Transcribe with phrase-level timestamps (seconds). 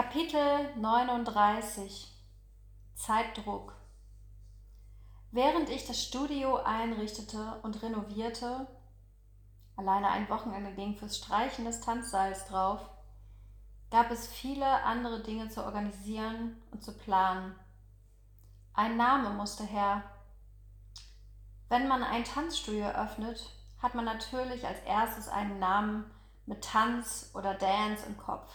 [0.00, 2.06] Kapitel 39
[2.94, 3.74] Zeitdruck
[5.32, 8.68] Während ich das Studio einrichtete und renovierte,
[9.74, 12.78] alleine ein Wochenende ging fürs Streichen des Tanzseils drauf,
[13.90, 17.56] gab es viele andere Dinge zu organisieren und zu planen.
[18.74, 20.04] Ein Name musste her.
[21.68, 23.50] Wenn man ein Tanzstudio öffnet,
[23.82, 26.08] hat man natürlich als erstes einen Namen
[26.46, 28.48] mit Tanz oder Dance im Kopf.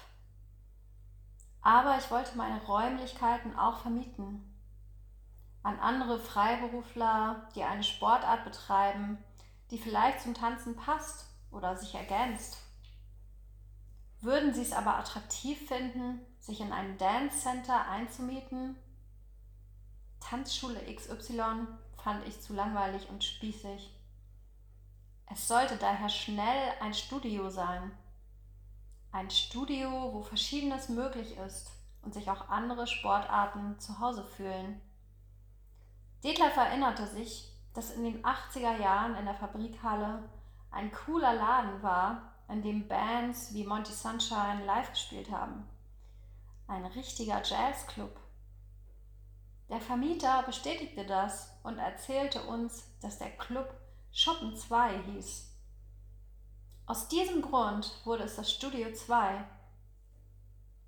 [1.64, 4.50] Aber ich wollte meine Räumlichkeiten auch vermieten.
[5.64, 9.18] An andere Freiberufler, die eine Sportart betreiben,
[9.72, 12.58] die vielleicht zum Tanzen passt oder sich ergänzt.
[14.20, 18.76] Würden Sie es aber attraktiv finden, sich in ein Dance Center einzumieten?
[20.20, 21.68] Tanzschule XY
[22.04, 23.90] fand ich zu langweilig und spießig.
[25.32, 27.92] Es sollte daher schnell ein Studio sein,
[29.14, 31.72] ein Studio, wo Verschiedenes möglich ist
[32.02, 34.82] und sich auch andere Sportarten zu Hause fühlen.
[36.24, 40.28] Detlef erinnerte sich, dass in den 80er Jahren in der Fabrikhalle
[40.72, 45.68] ein cooler Laden war, in dem Bands wie Monty Sunshine live gespielt haben.
[46.68, 48.20] Ein richtiger Jazzclub.
[49.70, 53.74] Der Vermieter bestätigte das und erzählte uns, dass der Club
[54.12, 55.53] Schuppen 2 hieß.
[56.86, 59.46] Aus diesem Grund wurde es das Studio 2.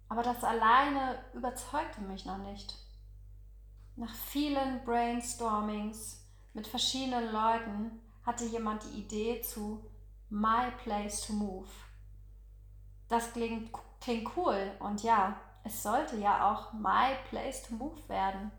[0.10, 2.76] Aber das alleine überzeugte mich noch nicht.
[3.96, 9.90] Nach vielen Brainstormings mit verschiedenen Leuten hatte jemand die Idee zu
[10.30, 11.70] My Place to Move.
[13.08, 18.52] Das klingt, klingt cool und ja, es sollte ja auch My Place to Move werden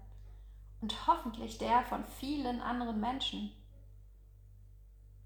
[0.80, 3.52] und hoffentlich der von vielen anderen Menschen.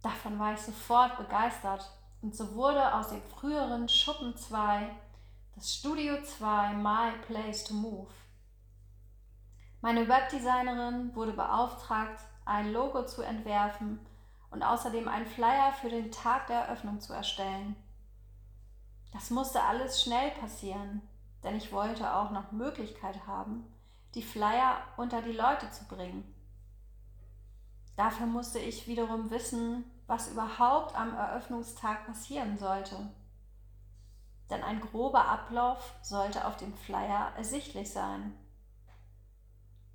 [0.03, 1.88] Davon war ich sofort begeistert
[2.23, 4.91] und so wurde aus dem früheren Schuppen 2
[5.55, 8.11] das Studio 2 My Place to Move.
[9.81, 14.00] Meine Webdesignerin wurde beauftragt, ein Logo zu entwerfen
[14.50, 17.77] und außerdem einen Flyer für den Tag der Eröffnung zu erstellen.
[19.12, 21.03] Das musste alles schnell passieren,
[21.43, 23.65] denn ich wollte auch noch Möglichkeit haben,
[24.15, 26.34] die Flyer unter die Leute zu bringen.
[27.97, 32.97] Dafür musste ich wiederum wissen, was überhaupt am Eröffnungstag passieren sollte.
[34.51, 38.37] Denn ein grober Ablauf sollte auf dem Flyer ersichtlich sein.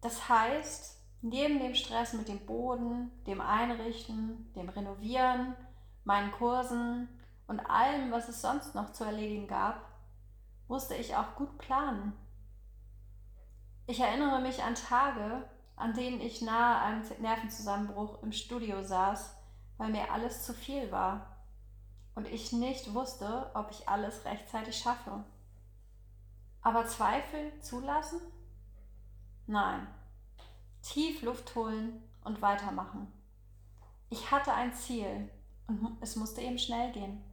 [0.01, 5.55] Das heißt, neben dem Stress mit dem Boden, dem Einrichten, dem Renovieren,
[6.03, 7.09] meinen Kursen
[7.47, 9.81] und allem, was es sonst noch zu erledigen gab,
[10.67, 12.13] musste ich auch gut planen.
[13.87, 19.35] Ich erinnere mich an Tage, an denen ich nahe einem Nervenzusammenbruch im Studio saß
[19.77, 21.37] weil mir alles zu viel war
[22.15, 25.23] und ich nicht wusste, ob ich alles rechtzeitig schaffe.
[26.61, 28.21] Aber Zweifel zulassen?
[29.47, 29.87] Nein.
[30.81, 33.11] Tief Luft holen und weitermachen.
[34.09, 35.29] Ich hatte ein Ziel
[35.67, 37.23] und es musste eben schnell gehen.